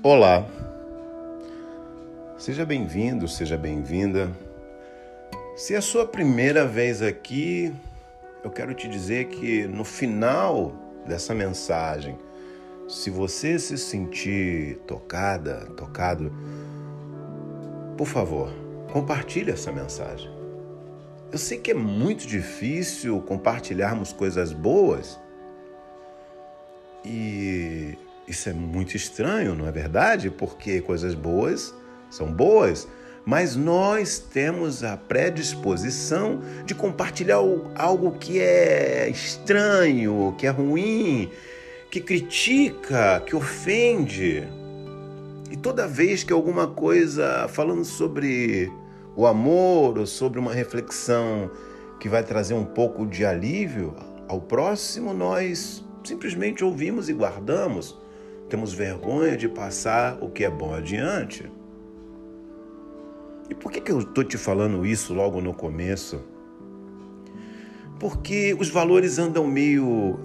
[0.00, 0.46] Olá,
[2.38, 4.30] seja bem-vindo, seja bem-vinda.
[5.56, 7.74] Se é a sua primeira vez aqui,
[8.44, 10.72] eu quero te dizer que no final
[11.04, 12.16] dessa mensagem,
[12.88, 16.32] se você se sentir tocada, tocado,
[17.96, 18.52] por favor,
[18.92, 20.30] compartilhe essa mensagem.
[21.32, 25.18] Eu sei que é muito difícil compartilharmos coisas boas
[27.04, 30.30] e isso é muito estranho, não é verdade?
[30.30, 31.74] Porque coisas boas
[32.10, 32.86] são boas,
[33.24, 37.38] mas nós temos a predisposição de compartilhar
[37.74, 41.30] algo que é estranho, que é ruim,
[41.90, 44.46] que critica, que ofende.
[45.50, 48.70] E toda vez que alguma coisa falando sobre
[49.16, 51.50] o amor ou sobre uma reflexão
[51.98, 53.94] que vai trazer um pouco de alívio
[54.28, 57.96] ao próximo, nós simplesmente ouvimos e guardamos
[58.48, 61.50] temos vergonha de passar o que é bom adiante.
[63.50, 66.20] E por que, que eu estou te falando isso logo no começo?
[67.98, 70.18] Porque os valores andam meio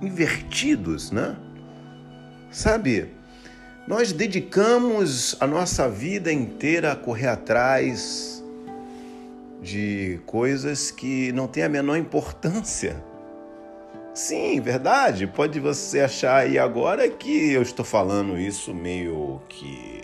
[0.00, 1.36] invertidos, né?
[2.50, 3.08] Sabe,
[3.86, 8.42] nós dedicamos a nossa vida inteira a correr atrás
[9.60, 13.02] de coisas que não têm a menor importância.
[14.18, 15.28] Sim, verdade.
[15.28, 20.02] Pode você achar aí agora que eu estou falando isso meio que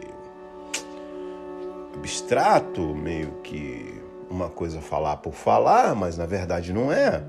[1.97, 7.25] abstrato, meio que uma coisa falar por falar, mas na verdade não é.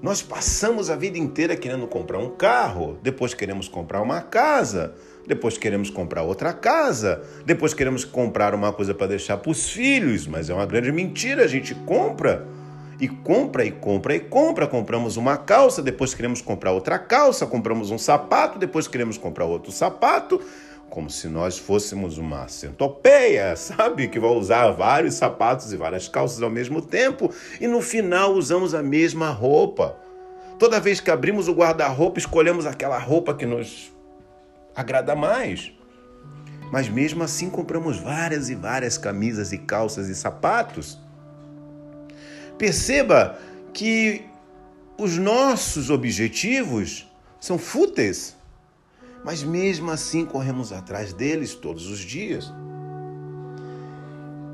[0.00, 4.94] Nós passamos a vida inteira querendo comprar um carro, depois queremos comprar uma casa,
[5.26, 10.26] depois queremos comprar outra casa, depois queremos comprar uma coisa para deixar para os filhos,
[10.26, 12.56] mas é uma grande mentira, a gente compra
[13.00, 14.66] e compra e compra e compra.
[14.66, 19.70] Compramos uma calça, depois queremos comprar outra calça, compramos um sapato, depois queremos comprar outro
[19.70, 20.40] sapato,
[20.90, 24.08] como se nós fôssemos uma centopeia, sabe?
[24.08, 28.74] Que vai usar vários sapatos e várias calças ao mesmo tempo e no final usamos
[28.74, 29.96] a mesma roupa.
[30.58, 33.92] Toda vez que abrimos o guarda-roupa, escolhemos aquela roupa que nos
[34.74, 35.72] agrada mais.
[36.72, 40.98] Mas mesmo assim compramos várias e várias camisas e calças e sapatos.
[42.58, 43.38] Perceba
[43.72, 44.24] que
[44.98, 47.06] os nossos objetivos
[47.40, 48.36] são fúteis,
[49.24, 52.52] mas mesmo assim corremos atrás deles todos os dias.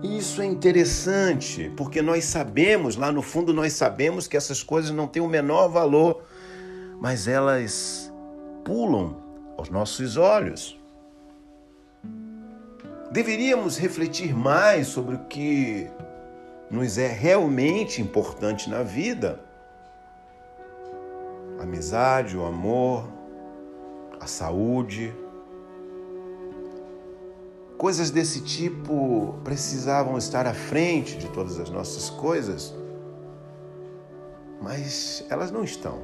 [0.02, 5.06] Isso é interessante, porque nós sabemos, lá no fundo, nós sabemos que essas coisas não
[5.06, 6.22] têm o menor valor,
[7.00, 8.12] mas elas
[8.62, 9.16] pulam
[9.56, 10.78] aos nossos olhos.
[13.10, 15.88] Deveríamos refletir mais sobre o que
[16.70, 19.40] nos é realmente importante na vida.
[21.58, 23.08] A amizade, o amor,
[24.20, 25.14] a saúde.
[27.76, 32.74] Coisas desse tipo precisavam estar à frente de todas as nossas coisas,
[34.60, 35.98] mas elas não estão.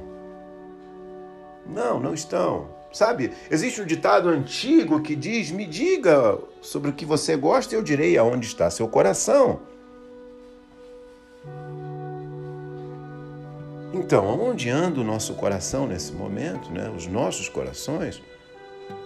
[1.65, 2.69] Não, não estão.
[2.91, 7.77] Sabe, existe um ditado antigo que diz: Me diga sobre o que você gosta e
[7.77, 9.61] eu direi aonde está seu coração.
[13.93, 16.89] Então, aonde anda o nosso coração nesse momento, né?
[16.95, 18.21] Os nossos corações?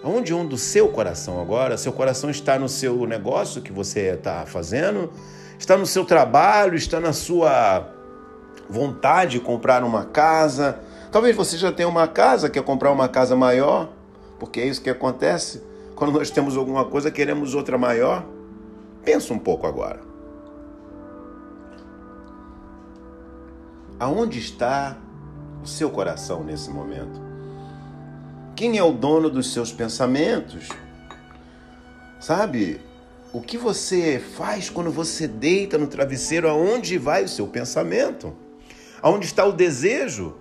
[0.02, 1.76] Aonde anda o seu coração agora?
[1.76, 5.10] Seu coração está no seu negócio que você está fazendo?
[5.58, 6.76] Está no seu trabalho?
[6.76, 7.88] Está na sua
[8.70, 10.78] vontade de comprar uma casa?
[11.10, 13.88] Talvez você já tenha uma casa, quer comprar uma casa maior,
[14.38, 15.62] porque é isso que acontece.
[15.96, 18.24] Quando nós temos alguma coisa, queremos outra maior.
[19.04, 20.05] Pensa um pouco agora.
[23.98, 24.94] Aonde está
[25.62, 27.18] o seu coração nesse momento?
[28.54, 30.68] Quem é o dono dos seus pensamentos?
[32.20, 32.80] Sabe?
[33.32, 36.48] O que você faz quando você deita no travesseiro?
[36.48, 38.34] Aonde vai o seu pensamento?
[39.00, 40.36] Aonde está o desejo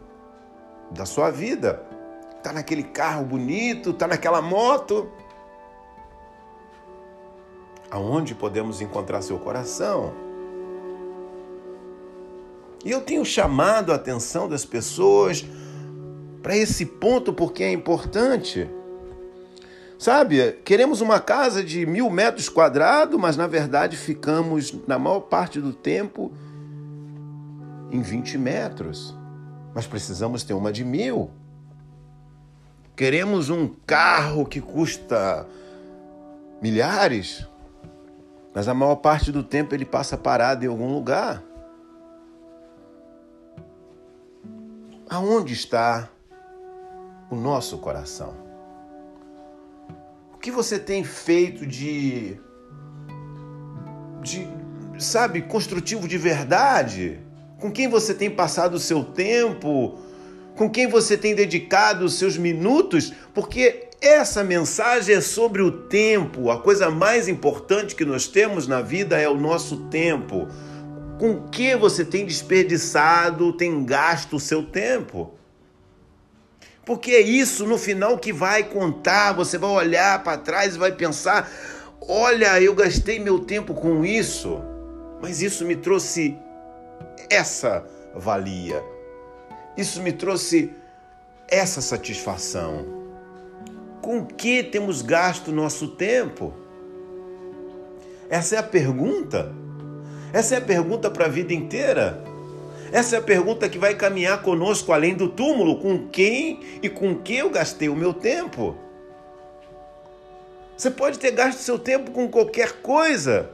[0.92, 1.82] da sua vida?
[2.38, 3.92] Está naquele carro bonito?
[3.92, 5.10] Está naquela moto?
[7.90, 10.25] Aonde podemos encontrar seu coração?
[12.86, 15.44] E eu tenho chamado a atenção das pessoas
[16.44, 18.70] para esse ponto porque é importante.
[19.98, 25.60] Sabe, queremos uma casa de mil metros quadrados, mas na verdade ficamos, na maior parte
[25.60, 26.32] do tempo,
[27.92, 29.18] em 20 metros.
[29.74, 31.32] Mas precisamos ter uma de mil.
[32.96, 35.48] Queremos um carro que custa
[36.62, 37.48] milhares,
[38.54, 41.42] mas a maior parte do tempo ele passa parado em algum lugar.
[45.16, 46.10] Aonde está
[47.32, 48.46] o nosso coração?
[50.46, 52.38] que você tem feito de.
[54.22, 54.48] de.
[55.00, 57.20] sabe, construtivo de verdade?
[57.60, 59.98] Com quem você tem passado o seu tempo?
[60.56, 63.12] Com quem você tem dedicado os seus minutos?
[63.34, 66.52] Porque essa mensagem é sobre o tempo.
[66.52, 70.48] A coisa mais importante que nós temos na vida é o nosso tempo.
[71.20, 75.34] Com que você tem desperdiçado, tem gasto o seu tempo?
[76.86, 79.34] Porque é isso no final que vai contar.
[79.34, 81.50] Você vai olhar para trás e vai pensar:
[82.02, 84.62] olha, eu gastei meu tempo com isso,
[85.22, 86.38] mas isso me trouxe
[87.30, 87.84] essa
[88.14, 88.84] valia.
[89.76, 90.72] Isso me trouxe
[91.48, 92.86] essa satisfação.
[94.02, 96.54] Com que temos gasto nosso tempo?
[98.30, 99.65] Essa é a pergunta.
[100.36, 102.22] Essa é a pergunta para a vida inteira.
[102.92, 107.16] Essa é a pergunta que vai caminhar conosco além do túmulo: com quem e com
[107.16, 108.76] que eu gastei o meu tempo?
[110.76, 113.50] Você pode ter gasto seu tempo com qualquer coisa,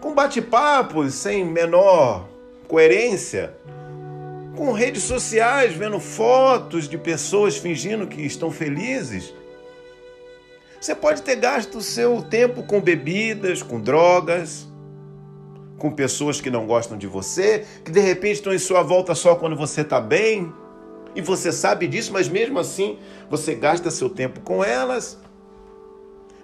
[0.00, 2.26] com bate-papos sem menor
[2.66, 3.52] coerência,
[4.56, 9.34] com redes sociais, vendo fotos de pessoas fingindo que estão felizes.
[10.80, 14.71] Você pode ter gasto seu tempo com bebidas, com drogas
[15.82, 19.34] com pessoas que não gostam de você, que de repente estão em sua volta só
[19.34, 20.52] quando você está bem.
[21.12, 25.18] E você sabe disso, mas mesmo assim você gasta seu tempo com elas.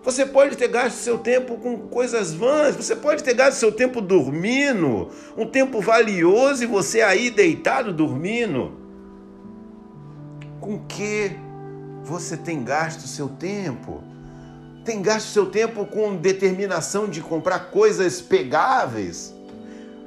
[0.02, 4.00] Você pode ter gasto seu tempo com coisas vãs, você pode ter gasto seu tempo
[4.00, 8.72] dormindo, um tempo valioso e você aí deitado dormindo.
[10.60, 11.30] Com que
[12.02, 14.02] você tem gasto seu tempo?
[14.88, 19.34] Tem gasto seu tempo com determinação de comprar coisas pegáveis.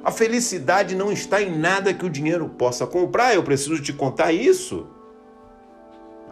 [0.02, 4.32] A felicidade não está em nada que o dinheiro possa comprar, eu preciso te contar
[4.32, 4.88] isso.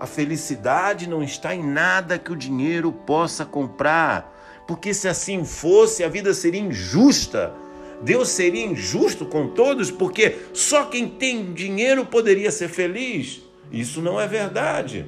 [0.00, 4.36] A felicidade não está em nada que o dinheiro possa comprar,
[4.66, 7.54] porque se assim fosse, a vida seria injusta.
[8.02, 13.42] Deus seria injusto com todos, porque só quem tem dinheiro poderia ser feliz.
[13.70, 15.06] Isso não é verdade.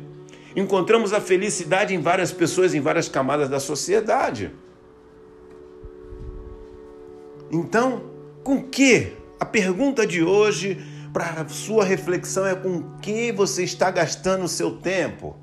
[0.54, 4.52] Encontramos a felicidade em várias pessoas, em várias camadas da sociedade.
[7.50, 8.02] Então,
[8.42, 9.12] com que?
[9.38, 10.78] A pergunta de hoje
[11.12, 15.36] para sua reflexão é com que você está gastando o seu tempo?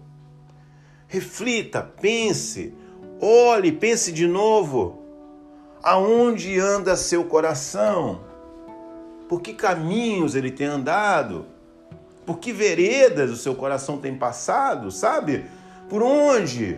[1.07, 2.73] Reflita, pense,
[3.21, 5.03] olhe, pense de novo.
[5.83, 8.21] Aonde anda seu coração?
[9.27, 11.45] Por que caminhos ele tem andado?
[12.29, 15.45] Por que veredas o seu coração tem passado, sabe?
[15.89, 16.77] Por onde?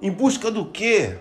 [0.00, 1.18] Em busca do quê?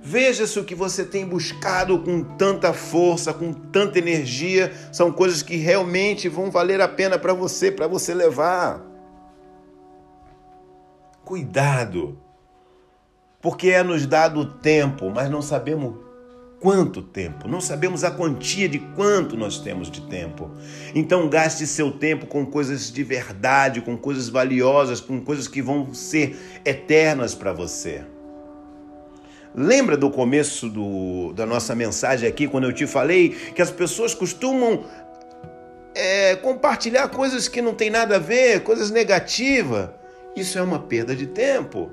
[0.00, 5.42] Veja se o que você tem buscado com tanta força, com tanta energia, são coisas
[5.42, 8.86] que realmente vão valer a pena para você, para você levar.
[11.24, 12.20] Cuidado,
[13.42, 16.07] porque é nos dado tempo, mas não sabemos
[16.60, 20.50] quanto tempo, não sabemos a quantia de quanto nós temos de tempo.
[20.94, 25.94] Então gaste seu tempo com coisas de verdade, com coisas valiosas, com coisas que vão
[25.94, 28.04] ser eternas para você.
[29.54, 34.14] Lembra do começo do, da nossa mensagem aqui, quando eu te falei que as pessoas
[34.14, 34.84] costumam
[35.94, 39.90] é, compartilhar coisas que não tem nada a ver, coisas negativas?
[40.36, 41.90] Isso é uma perda de tempo.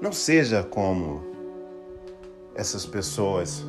[0.00, 1.35] Não seja como
[2.56, 3.64] essas pessoas.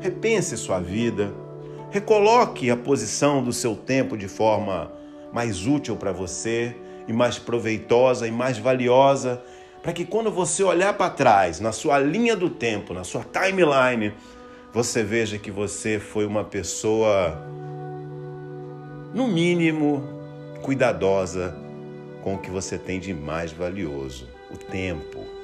[0.00, 1.34] Repense sua vida,
[1.90, 4.90] recoloque a posição do seu tempo de forma
[5.32, 6.74] mais útil para você
[7.06, 9.42] e mais proveitosa e mais valiosa,
[9.82, 14.12] para que quando você olhar para trás, na sua linha do tempo, na sua timeline,
[14.72, 17.36] você veja que você foi uma pessoa,
[19.12, 20.02] no mínimo,
[20.62, 21.56] cuidadosa
[22.22, 25.39] com o que você tem de mais valioso, o tempo.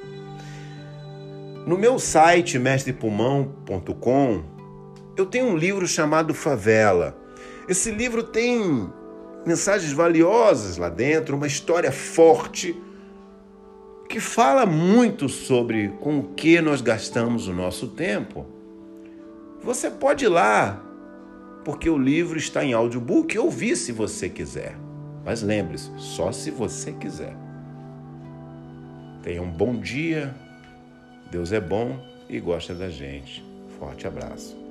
[1.67, 4.41] No meu site mestrepulmão.com,
[5.17, 7.17] eu tenho um livro chamado Favela.
[7.67, 8.89] Esse livro tem
[9.45, 12.73] mensagens valiosas lá dentro, uma história forte
[14.07, 18.45] que fala muito sobre com o que nós gastamos o nosso tempo.
[19.61, 20.81] Você pode ir lá,
[21.65, 24.77] porque o livro está em audiobook ouvir se você quiser.
[25.25, 27.35] Mas lembre-se, só se você quiser.
[29.21, 30.46] Tenha um bom dia
[31.31, 33.43] Deus é bom e gosta da gente.
[33.79, 34.66] Forte abraço.